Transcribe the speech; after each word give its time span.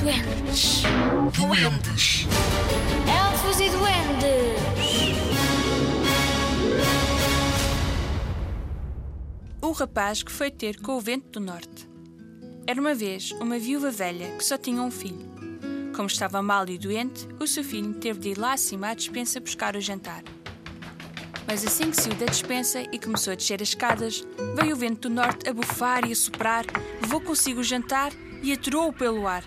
Duendes. 0.00 0.82
Duendes. 1.34 2.26
Elfos 3.08 3.60
e 3.60 3.68
duendes. 3.68 4.58
O 9.60 9.72
rapaz 9.72 10.22
que 10.22 10.30
foi 10.30 10.52
ter 10.52 10.80
com 10.80 10.96
o 10.96 11.00
vento 11.00 11.40
do 11.40 11.44
norte. 11.44 11.88
Era 12.64 12.80
uma 12.80 12.94
vez 12.94 13.32
uma 13.32 13.58
viúva 13.58 13.90
velha 13.90 14.30
que 14.36 14.44
só 14.44 14.56
tinha 14.56 14.80
um 14.80 14.90
filho. 14.90 15.26
Como 15.96 16.06
estava 16.06 16.40
mal 16.40 16.68
e 16.68 16.78
doente, 16.78 17.26
o 17.40 17.46
seu 17.46 17.64
filho 17.64 17.92
teve 17.94 18.20
de 18.20 18.28
ir 18.30 18.38
lá 18.38 18.52
acima 18.52 18.90
à 18.90 18.94
despensa 18.94 19.40
buscar 19.40 19.74
o 19.74 19.80
jantar. 19.80 20.22
Mas 21.44 21.66
assim 21.66 21.90
que 21.90 22.00
saiu 22.00 22.14
da 22.14 22.26
despensa 22.26 22.82
e 22.92 23.00
começou 23.00 23.32
a 23.32 23.36
descer 23.36 23.60
as 23.60 23.70
escadas, 23.70 24.24
veio 24.54 24.74
o 24.74 24.78
vento 24.78 25.08
do 25.08 25.14
norte 25.14 25.48
a 25.48 25.52
bufar 25.52 26.06
e 26.06 26.12
a 26.12 26.16
soprar, 26.16 26.64
levou 27.02 27.20
consigo 27.20 27.60
o 27.60 27.64
jantar 27.64 28.12
e 28.42 28.52
atirou-o 28.52 28.92
pelo 28.92 29.26
ar. 29.26 29.44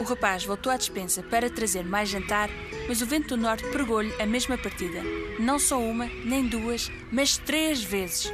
O 0.00 0.04
rapaz 0.04 0.44
voltou 0.44 0.70
à 0.70 0.76
despensa 0.76 1.22
para 1.22 1.50
trazer 1.50 1.84
mais 1.84 2.08
jantar, 2.08 2.48
mas 2.86 3.02
o 3.02 3.06
vento 3.06 3.36
do 3.36 3.36
norte 3.36 3.66
pregou-lhe 3.70 4.12
a 4.20 4.26
mesma 4.26 4.56
partida. 4.56 5.02
Não 5.38 5.58
só 5.58 5.78
uma, 5.80 6.06
nem 6.24 6.46
duas, 6.46 6.90
mas 7.10 7.36
três 7.36 7.82
vezes. 7.82 8.32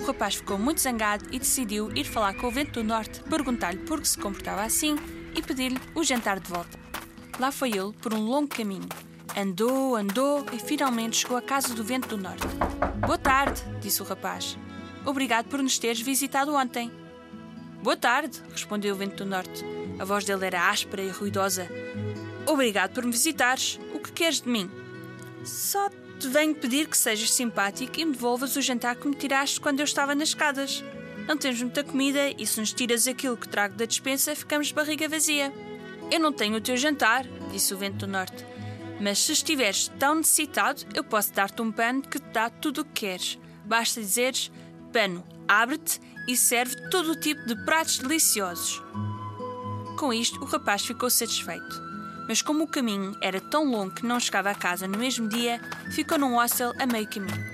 O 0.00 0.04
rapaz 0.04 0.34
ficou 0.34 0.58
muito 0.58 0.80
zangado 0.80 1.24
e 1.30 1.38
decidiu 1.38 1.90
ir 1.94 2.04
falar 2.04 2.34
com 2.34 2.48
o 2.48 2.50
vento 2.50 2.72
do 2.80 2.84
norte, 2.84 3.22
perguntar-lhe 3.22 3.78
por 3.78 4.00
que 4.00 4.08
se 4.08 4.18
comportava 4.18 4.62
assim 4.62 4.96
e 5.34 5.40
pedir-lhe 5.40 5.80
o 5.94 6.02
jantar 6.02 6.40
de 6.40 6.50
volta. 6.50 6.78
Lá 7.38 7.52
foi 7.52 7.70
ele 7.70 7.92
por 8.00 8.12
um 8.12 8.24
longo 8.24 8.48
caminho. 8.48 8.88
Andou, 9.36 9.96
andou 9.96 10.44
e 10.52 10.58
finalmente 10.58 11.18
chegou 11.18 11.36
à 11.36 11.42
casa 11.42 11.74
do 11.74 11.84
vento 11.84 12.08
do 12.08 12.18
norte. 12.18 12.46
Boa 13.06 13.16
tarde, 13.16 13.62
disse 13.80 14.02
o 14.02 14.04
rapaz. 14.04 14.58
Obrigado 15.06 15.46
por 15.46 15.62
nos 15.62 15.78
teres 15.78 16.00
visitado 16.00 16.54
ontem. 16.54 16.90
Boa 17.82 17.96
tarde, 17.96 18.40
respondeu 18.52 18.94
o 18.94 18.96
vento 18.96 19.24
do 19.24 19.28
norte. 19.28 19.64
A 19.98 20.04
voz 20.04 20.24
dele 20.24 20.46
era 20.46 20.70
áspera 20.70 21.02
e 21.02 21.10
ruidosa. 21.10 21.68
Obrigado 22.46 22.92
por 22.94 23.04
me 23.04 23.10
visitares. 23.10 23.80
O 23.92 23.98
que 23.98 24.12
queres 24.12 24.40
de 24.40 24.48
mim? 24.48 24.70
Só 25.44 25.90
te 26.20 26.28
venho 26.28 26.54
pedir 26.54 26.86
que 26.86 26.96
sejas 26.96 27.32
simpático 27.32 27.98
e 27.98 28.04
me 28.04 28.12
devolvas 28.12 28.54
o 28.54 28.62
jantar 28.62 28.94
que 28.94 29.08
me 29.08 29.16
tiraste 29.16 29.60
quando 29.60 29.80
eu 29.80 29.84
estava 29.84 30.14
nas 30.14 30.28
escadas. 30.28 30.84
Não 31.26 31.36
temos 31.36 31.60
muita 31.60 31.82
comida 31.82 32.30
e 32.38 32.46
se 32.46 32.60
nos 32.60 32.72
tiras 32.72 33.08
aquilo 33.08 33.36
que 33.36 33.48
trago 33.48 33.74
da 33.74 33.84
despensa, 33.84 34.36
ficamos 34.36 34.68
de 34.68 34.74
barriga 34.74 35.08
vazia. 35.08 35.52
Eu 36.08 36.20
não 36.20 36.32
tenho 36.32 36.58
o 36.58 36.60
teu 36.60 36.76
jantar, 36.76 37.26
disse 37.50 37.74
o 37.74 37.78
vento 37.78 38.06
do 38.06 38.12
norte. 38.12 38.46
Mas 39.00 39.18
se 39.18 39.32
estiveres 39.32 39.88
tão 39.98 40.14
necessitado, 40.14 40.82
eu 40.94 41.02
posso 41.02 41.32
dar-te 41.32 41.60
um 41.60 41.72
pano 41.72 42.02
que 42.02 42.20
te 42.20 42.28
dá 42.28 42.48
tudo 42.48 42.82
o 42.82 42.84
que 42.84 43.06
queres. 43.06 43.38
Basta 43.64 44.00
dizeres: 44.00 44.52
pano, 44.92 45.24
abre-te 45.48 46.00
e 46.26 46.36
serve 46.36 46.76
todo 46.90 47.12
o 47.12 47.16
tipo 47.16 47.44
de 47.46 47.56
pratos 47.64 47.98
deliciosos. 47.98 48.82
Com 49.98 50.12
isto, 50.12 50.40
o 50.40 50.44
rapaz 50.44 50.84
ficou 50.84 51.10
satisfeito. 51.10 51.82
Mas 52.28 52.40
como 52.40 52.64
o 52.64 52.68
caminho 52.68 53.16
era 53.20 53.40
tão 53.40 53.64
longo 53.70 53.94
que 53.94 54.06
não 54.06 54.20
chegava 54.20 54.50
a 54.50 54.54
casa 54.54 54.86
no 54.86 54.98
mesmo 54.98 55.28
dia, 55.28 55.60
ficou 55.90 56.18
num 56.18 56.34
hostel 56.36 56.72
a 56.78 56.86
meio 56.86 57.06
caminho. 57.08 57.52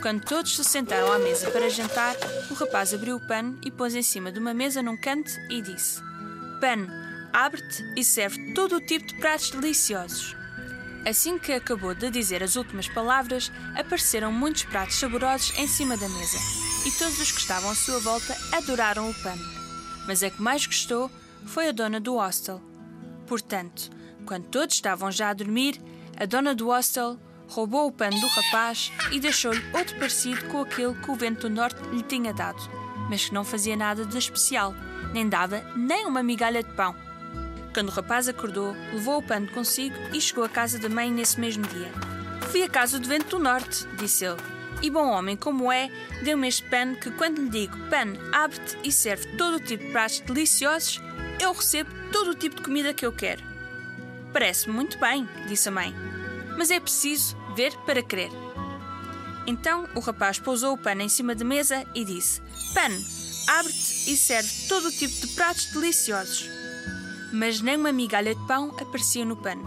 Quando 0.00 0.24
todos 0.24 0.56
se 0.56 0.64
sentaram 0.64 1.12
à 1.12 1.18
mesa 1.18 1.50
para 1.50 1.70
jantar, 1.70 2.16
o 2.50 2.54
rapaz 2.54 2.92
abriu 2.92 3.16
o 3.16 3.26
pano 3.26 3.58
e 3.64 3.70
pôs 3.70 3.94
em 3.94 4.02
cima 4.02 4.32
de 4.32 4.38
uma 4.38 4.52
mesa 4.52 4.82
num 4.82 4.96
canto 4.96 5.30
e 5.48 5.62
disse: 5.62 6.00
Pano, 6.60 6.88
abre-te 7.32 7.84
e 7.96 8.04
serve 8.04 8.52
todo 8.52 8.76
o 8.76 8.80
tipo 8.80 9.06
de 9.06 9.14
pratos 9.14 9.50
deliciosos. 9.50 10.36
Assim 11.06 11.38
que 11.38 11.52
acabou 11.52 11.94
de 11.94 12.10
dizer 12.10 12.42
as 12.42 12.56
últimas 12.56 12.88
palavras, 12.88 13.50
apareceram 13.76 14.32
muitos 14.32 14.64
pratos 14.64 14.96
saborosos 14.96 15.56
em 15.56 15.66
cima 15.66 15.96
da 15.96 16.08
mesa, 16.08 16.38
e 16.84 16.90
todos 16.92 17.20
os 17.20 17.30
que 17.30 17.40
estavam 17.40 17.70
à 17.70 17.74
sua 17.74 17.98
volta 18.00 18.36
adoraram 18.52 19.08
o 19.08 19.14
pano. 19.14 19.42
Mas 20.06 20.22
a 20.22 20.30
que 20.30 20.42
mais 20.42 20.66
gostou 20.66 21.10
foi 21.46 21.68
a 21.68 21.72
dona 21.72 22.00
do 22.00 22.16
hostel. 22.16 22.60
Portanto, 23.26 23.90
quando 24.26 24.46
todos 24.46 24.74
estavam 24.74 25.10
já 25.10 25.30
a 25.30 25.34
dormir, 25.34 25.80
a 26.16 26.26
dona 26.26 26.54
do 26.54 26.66
hostel 26.66 27.18
roubou 27.48 27.86
o 27.86 27.92
pano 27.92 28.18
do 28.20 28.26
rapaz 28.26 28.92
e 29.10 29.20
deixou-lhe 29.20 29.62
outro 29.74 29.96
parecido 29.98 30.44
com 30.46 30.62
aquele 30.62 30.94
que 30.94 31.10
o 31.10 31.14
vento 31.14 31.48
do 31.48 31.54
norte 31.54 31.80
lhe 31.90 32.02
tinha 32.02 32.32
dado, 32.32 32.60
mas 33.08 33.26
que 33.26 33.34
não 33.34 33.44
fazia 33.44 33.76
nada 33.76 34.04
de 34.04 34.18
especial, 34.18 34.74
nem 35.12 35.28
dava 35.28 35.60
nem 35.76 36.06
uma 36.06 36.22
migalha 36.22 36.62
de 36.62 36.72
pão. 36.74 36.94
Quando 37.74 37.88
o 37.88 37.92
rapaz 37.92 38.28
acordou, 38.28 38.74
levou 38.92 39.18
o 39.18 39.22
pano 39.22 39.48
consigo 39.48 39.96
e 40.12 40.20
chegou 40.20 40.44
à 40.44 40.48
casa 40.48 40.78
da 40.78 40.88
mãe 40.88 41.10
nesse 41.10 41.40
mesmo 41.40 41.66
dia. 41.66 41.90
Fui 42.50 42.62
à 42.62 42.68
casa 42.68 42.98
do 42.98 43.08
vento 43.08 43.36
do 43.36 43.42
norte, 43.42 43.86
disse 43.96 44.24
ele. 44.26 44.61
E 44.82 44.90
bom 44.90 45.08
homem 45.10 45.36
como 45.36 45.70
é, 45.70 45.88
deu-me 46.24 46.48
este 46.48 46.68
pano 46.68 46.96
que 46.96 47.10
quando 47.12 47.40
lhe 47.40 47.48
digo 47.48 47.78
pano, 47.88 48.18
abre-te 48.32 48.76
e 48.82 48.90
serve 48.90 49.36
todo 49.36 49.54
o 49.54 49.60
tipo 49.60 49.84
de 49.84 49.92
pratos 49.92 50.18
deliciosos, 50.20 51.00
eu 51.40 51.52
recebo 51.52 51.90
todo 52.10 52.32
o 52.32 52.34
tipo 52.34 52.56
de 52.56 52.62
comida 52.62 52.92
que 52.92 53.06
eu 53.06 53.12
quero. 53.12 53.42
Parece-me 54.32 54.74
muito 54.74 54.98
bem, 54.98 55.28
disse 55.46 55.68
a 55.68 55.72
mãe. 55.72 55.94
Mas 56.58 56.70
é 56.70 56.80
preciso 56.80 57.36
ver 57.54 57.72
para 57.86 58.02
crer. 58.02 58.30
Então 59.46 59.88
o 59.94 60.00
rapaz 60.00 60.40
pousou 60.40 60.74
o 60.74 60.78
pano 60.78 61.02
em 61.02 61.08
cima 61.08 61.34
da 61.34 61.44
mesa 61.44 61.86
e 61.94 62.04
disse: 62.04 62.40
Pano, 62.74 63.00
abre-te 63.46 64.12
e 64.12 64.16
serve 64.16 64.50
todo 64.68 64.88
o 64.88 64.92
tipo 64.92 65.26
de 65.26 65.34
pratos 65.34 65.66
deliciosos. 65.66 66.48
Mas 67.32 67.60
nem 67.60 67.76
uma 67.76 67.92
migalha 67.92 68.34
de 68.34 68.46
pão 68.46 68.74
aparecia 68.80 69.24
no 69.24 69.36
pano. 69.36 69.62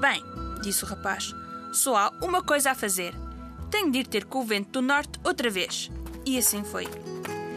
Bem, 0.00 0.24
disse 0.62 0.84
o 0.84 0.86
rapaz, 0.86 1.34
só 1.72 1.96
há 1.96 2.12
uma 2.20 2.42
coisa 2.42 2.70
a 2.70 2.74
fazer. 2.74 3.21
Tenho 3.72 3.90
de 3.90 4.00
ir 4.00 4.06
ter 4.06 4.26
com 4.26 4.40
o 4.40 4.44
vento 4.44 4.70
do 4.70 4.82
norte 4.82 5.18
outra 5.24 5.48
vez. 5.48 5.90
E 6.26 6.36
assim 6.36 6.62
foi. 6.62 6.86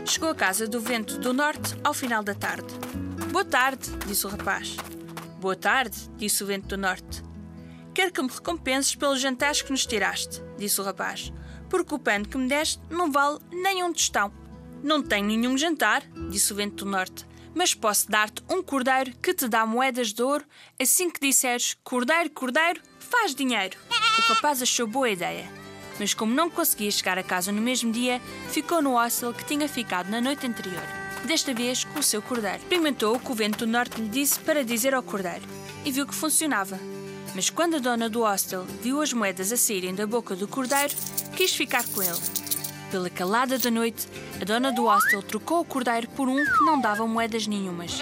Chegou 0.06 0.30
à 0.30 0.34
casa 0.34 0.66
do 0.66 0.80
vento 0.80 1.20
do 1.20 1.34
norte 1.34 1.76
ao 1.84 1.94
final 1.94 2.24
da 2.24 2.34
tarde. 2.34 2.74
Boa 3.34 3.44
tarde, 3.44 3.90
disse 4.08 4.26
o 4.26 4.30
rapaz. 4.30 4.78
Boa 5.42 5.58
tarde, 5.58 6.10
disse 6.16 6.42
o 6.42 6.48
vento 6.48 6.70
do 6.70 6.78
norte. 6.78 7.22
Quero 7.94 8.14
que 8.14 8.22
me 8.22 8.30
recompenses 8.30 8.96
pelos 8.96 9.20
jantares 9.20 9.62
que 9.62 9.72
nos 9.72 9.86
tiraste, 9.86 10.42
disse 10.58 10.80
o 10.80 10.86
rapaz, 10.86 11.34
porque 11.70 11.94
o 11.94 12.00
pano 12.00 12.26
que 12.26 12.38
me 12.38 12.48
deste 12.48 12.80
não 12.90 13.12
vale 13.12 13.40
nem 13.52 13.84
um 13.84 13.92
tostão. 13.92 14.32
Não 14.82 15.04
tenho 15.04 15.28
nenhum 15.28 15.58
jantar, 15.58 16.02
disse 16.30 16.54
o 16.54 16.56
vento 16.56 16.86
do 16.86 16.92
norte, 16.92 17.26
mas 17.54 17.74
posso 17.74 18.10
dar-te 18.10 18.42
um 18.50 18.64
cordeiro 18.64 19.12
que 19.18 19.34
te 19.34 19.50
dá 19.50 19.66
moedas 19.66 20.14
de 20.14 20.24
ouro 20.24 20.46
assim 20.80 21.10
que 21.10 21.20
disseres 21.20 21.76
cordeiro, 21.84 22.30
cordeiro, 22.30 22.82
faz 23.00 23.36
dinheiro. 23.36 23.78
O 24.18 24.34
rapaz 24.34 24.62
achou 24.62 24.88
boa 24.88 25.10
ideia, 25.10 25.65
mas 26.00 26.14
como 26.14 26.34
não 26.34 26.50
conseguia 26.50 26.92
chegar 26.92 27.18
a 27.18 27.24
casa 27.24 27.52
no 27.52 27.62
mesmo 27.62 27.92
dia, 27.92 28.22
ficou 28.50 28.82
no 28.82 28.94
hostel 28.94 29.34
que 29.34 29.46
tinha 29.46 29.68
ficado 29.68 30.10
na 30.10 30.22
noite 30.22 30.46
anterior, 30.46 30.84
desta 31.26 31.54
vez 31.54 31.84
com 31.84 32.00
o 32.00 32.04
seu 32.04 32.22
cordeiro. 32.22 32.58
Experimentou 32.58 33.16
o 33.16 33.20
que 33.20 33.32
o 33.32 33.36
vento 33.36 33.66
do 33.66 33.72
norte 33.72 34.00
lhe 34.02 34.10
disse 34.10 34.40
para 34.40 34.64
dizer 34.64 34.94
ao 34.94 35.04
cordeiro 35.04 35.44
e 35.84 35.92
viu 35.92 36.06
que 36.06 36.16
funcionava. 36.16 36.80
Mas 37.34 37.50
quando 37.50 37.76
a 37.76 37.80
dona 37.80 38.10
do 38.10 38.22
hostel 38.22 38.66
viu 38.82 39.02
as 39.02 39.12
moedas 39.12 39.52
a 39.52 39.58
saírem 39.58 39.94
da 39.94 40.08
boca 40.08 40.36
do 40.36 40.48
cordeiro, 40.48 40.96
quis 41.36 41.54
ficar 41.54 41.86
com 41.88 42.02
ele. 42.02 42.20
Pela 42.90 43.10
calada 43.10 43.60
da 43.60 43.70
noite, 43.70 44.08
a 44.42 44.46
dona 44.46 44.72
do 44.72 44.86
hostel 44.86 45.22
trocou 45.22 45.60
o 45.60 45.66
cordeiro 45.66 46.08
por 46.10 46.30
um 46.30 46.44
que 46.46 46.64
não 46.64 46.80
dava 46.80 47.06
moedas 47.06 47.46
nenhumas. 47.46 47.98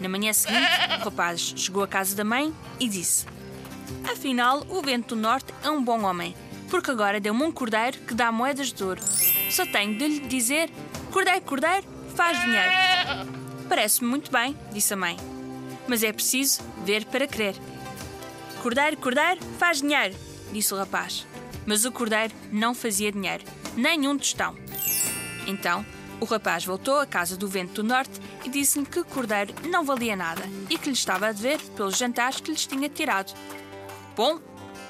Na 0.00 0.08
manhã 0.08 0.32
seguinte, 0.32 0.66
o 1.00 1.04
rapaz 1.04 1.54
chegou 1.56 1.84
à 1.84 1.86
casa 1.86 2.16
da 2.16 2.24
mãe 2.24 2.52
e 2.80 2.88
disse: 2.88 3.24
Afinal, 4.10 4.66
o 4.68 4.82
vento 4.82 5.14
do 5.14 5.20
norte 5.20 5.54
é 5.62 5.70
um 5.70 5.82
bom 5.82 6.02
homem, 6.02 6.34
porque 6.72 6.90
agora 6.90 7.20
deu-me 7.20 7.42
um 7.42 7.52
cordeiro 7.52 7.98
que 7.98 8.14
dá 8.14 8.32
moedas 8.32 8.72
de 8.72 8.82
ouro. 8.82 9.02
Só 9.50 9.66
tenho 9.66 9.98
de 9.98 10.08
lhe 10.08 10.20
dizer: 10.20 10.70
Cordeiro, 11.10 11.42
cordeiro, 11.42 11.86
faz 12.16 12.40
dinheiro. 12.40 12.70
Parece-me 13.68 14.08
muito 14.08 14.32
bem, 14.32 14.56
disse 14.72 14.94
a 14.94 14.96
mãe. 14.96 15.18
Mas 15.86 16.02
é 16.02 16.10
preciso 16.10 16.62
ver 16.82 17.04
para 17.04 17.26
crer. 17.26 17.54
Cordeiro, 18.62 18.96
cordeiro, 18.96 19.38
faz 19.58 19.82
dinheiro, 19.82 20.16
disse 20.50 20.72
o 20.72 20.78
rapaz. 20.78 21.26
Mas 21.66 21.84
o 21.84 21.92
cordeiro 21.92 22.32
não 22.50 22.74
fazia 22.74 23.12
dinheiro, 23.12 23.44
nem 23.76 24.08
um 24.08 24.16
tostão. 24.16 24.56
Então, 25.46 25.84
o 26.20 26.24
rapaz 26.24 26.64
voltou 26.64 26.98
à 26.98 27.06
casa 27.06 27.36
do 27.36 27.48
vento 27.48 27.82
do 27.82 27.86
norte 27.86 28.18
e 28.46 28.48
disse-lhe 28.48 28.86
que 28.86 28.98
o 28.98 29.04
cordeiro 29.04 29.52
não 29.68 29.84
valia 29.84 30.16
nada 30.16 30.42
e 30.70 30.78
que 30.78 30.88
lhe 30.88 30.94
estava 30.94 31.26
a 31.26 31.32
dever 31.32 31.60
pelos 31.76 31.98
jantares 31.98 32.40
que 32.40 32.50
lhes 32.50 32.66
tinha 32.66 32.88
tirado. 32.88 33.34
Bom, 34.16 34.40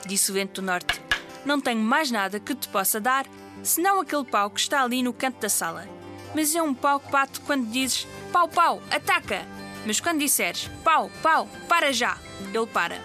disse 0.06 0.30
o 0.30 0.34
vento 0.34 0.60
do 0.60 0.66
norte, 0.66 1.11
não 1.44 1.60
tenho 1.60 1.80
mais 1.80 2.10
nada 2.10 2.40
que 2.40 2.54
te 2.54 2.68
possa 2.68 3.00
dar 3.00 3.26
senão 3.62 4.00
aquele 4.00 4.24
pau 4.24 4.50
que 4.50 4.60
está 4.60 4.82
ali 4.82 5.02
no 5.02 5.12
canto 5.12 5.40
da 5.40 5.48
sala. 5.48 5.88
Mas 6.34 6.54
é 6.54 6.62
um 6.62 6.74
pau 6.74 6.98
que 6.98 7.10
bate 7.10 7.40
quando 7.40 7.70
dizes 7.70 8.06
pau, 8.32 8.48
pau, 8.48 8.82
ataca! 8.90 9.46
Mas 9.84 10.00
quando 10.00 10.20
disseres 10.20 10.70
pau, 10.84 11.10
pau, 11.22 11.48
para 11.68 11.92
já, 11.92 12.16
ele 12.52 12.66
para. 12.66 13.00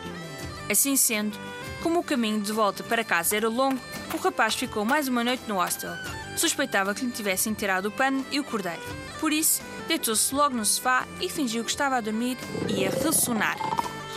Assim 0.69 0.95
sendo, 0.95 1.37
como 1.81 1.99
o 1.99 2.03
caminho 2.03 2.41
de 2.41 2.51
volta 2.51 2.83
para 2.83 3.03
casa 3.03 3.35
era 3.35 3.49
longo, 3.49 3.79
o 4.13 4.17
rapaz 4.17 4.55
ficou 4.55 4.85
mais 4.85 5.07
uma 5.07 5.23
noite 5.23 5.43
no 5.47 5.55
hostel. 5.55 5.91
Suspeitava 6.35 6.93
que 6.93 7.03
lhe 7.03 7.11
tivessem 7.11 7.53
tirado 7.53 7.87
o 7.87 7.91
pano 7.91 8.25
e 8.31 8.39
o 8.39 8.43
cordeiro. 8.43 8.81
Por 9.19 9.33
isso, 9.33 9.61
deitou-se 9.87 10.33
logo 10.33 10.55
no 10.55 10.63
sofá 10.63 11.05
e 11.19 11.29
fingiu 11.29 11.63
que 11.63 11.71
estava 11.71 11.97
a 11.97 12.01
dormir 12.01 12.37
e 12.69 12.85
a 12.85 12.89
ressonar. 12.91 13.57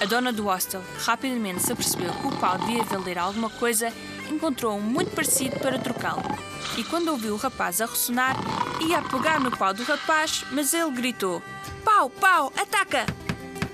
A 0.01 0.05
dona 0.05 0.33
do 0.33 0.45
hostel 0.45 0.83
rapidamente 1.05 1.63
se 1.63 1.73
apercebeu 1.73 2.13
que 2.13 2.27
o 2.27 2.37
pau 2.37 2.59
devia 2.59 2.83
valer 2.85 3.19
alguma 3.19 3.51
coisa 3.51 3.93
encontrou 4.31 4.77
um 4.77 4.81
muito 4.81 5.11
parecido 5.13 5.59
para 5.61 5.79
trocá-lo. 5.79 6.23
E 6.79 6.85
quando 6.85 7.09
ouviu 7.09 7.35
o 7.35 7.37
rapaz 7.37 7.81
a 7.81 7.87
ressonar, 7.87 8.37
ia 8.81 8.99
a 8.99 9.03
pegar 9.03 9.41
no 9.41 9.51
pau 9.51 9.75
do 9.75 9.83
rapaz, 9.83 10.45
mas 10.53 10.73
ele 10.73 10.91
gritou: 10.93 11.43
Pau, 11.85 12.09
pau, 12.09 12.53
ataca! 12.57 13.07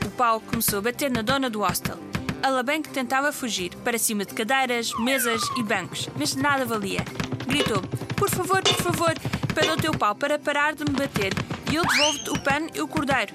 O 0.05 0.11
pau 0.11 0.41
começou 0.41 0.79
a 0.79 0.83
bater 0.83 1.11
na 1.11 1.23
dona 1.23 1.51
do 1.51 1.61
hostel. 1.61 1.99
Ela 2.43 2.63
bem 2.63 2.81
que 2.81 2.91
tentava 2.91 3.33
fugir, 3.33 3.75
para 3.77 3.99
cima 3.99 4.25
de 4.25 4.35
cadeiras, 4.35 4.93
mesas 4.99 5.43
e 5.57 5.63
bancos, 5.63 6.09
mas 6.17 6.35
nada 6.35 6.65
valia. 6.65 7.05
Gritou: 7.47 7.83
Por 8.17 8.31
favor, 8.31 8.63
por 8.63 8.83
favor, 8.83 9.15
pede 9.55 9.69
ao 9.69 9.77
teu 9.77 9.93
pau 9.93 10.15
para 10.15 10.39
parar 10.39 10.75
de 10.75 10.85
me 10.85 10.91
bater 10.91 11.33
e 11.71 11.75
eu 11.75 11.85
devolvo-te 11.85 12.31
o 12.31 12.41
pano 12.41 12.71
e 12.75 12.81
o 12.81 12.89
cordeiro. 12.89 13.35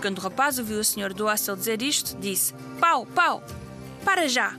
Quando 0.00 0.18
o 0.18 0.20
rapaz 0.20 0.58
ouviu 0.58 0.78
o 0.78 0.84
senhor 0.84 1.12
do 1.12 1.26
hostel 1.26 1.56
dizer 1.56 1.82
isto, 1.82 2.16
disse: 2.18 2.54
Pau, 2.80 3.06
pau, 3.06 3.42
para 4.04 4.28
já! 4.28 4.54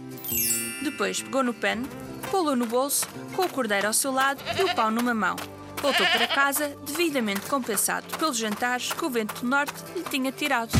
Depois 0.82 1.22
pegou 1.22 1.44
no 1.44 1.54
pano, 1.54 1.88
pô-lo 2.30 2.56
no 2.56 2.66
bolso, 2.66 3.08
com 3.36 3.44
o 3.44 3.50
cordeiro 3.50 3.88
ao 3.88 3.94
seu 3.94 4.12
lado 4.12 4.42
e 4.58 4.64
o 4.64 4.76
pau 4.76 4.92
numa 4.92 5.14
mão. 5.14 5.36
Voltou 5.82 6.06
para 6.08 6.28
casa 6.28 6.76
devidamente 6.86 7.42
compensado 7.42 8.18
pelos 8.18 8.38
jantares 8.38 8.92
que 8.92 9.06
o 9.06 9.10
vento 9.10 9.42
do 9.42 9.48
norte 9.48 9.74
lhe 9.96 10.04
tinha 10.04 10.32
tirado. 10.32 10.72